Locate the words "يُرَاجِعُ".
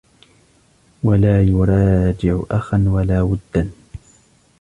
1.43-2.39